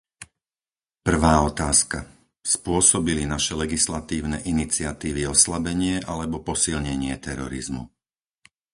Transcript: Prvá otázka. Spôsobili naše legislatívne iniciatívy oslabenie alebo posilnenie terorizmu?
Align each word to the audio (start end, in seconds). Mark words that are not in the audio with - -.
Prvá 1.07 1.33
otázka. 1.51 1.99
Spôsobili 2.53 3.23
naše 3.33 3.53
legislatívne 3.63 4.37
iniciatívy 4.53 5.21
oslabenie 5.35 5.95
alebo 6.11 6.37
posilnenie 6.49 7.13
terorizmu? 7.27 7.83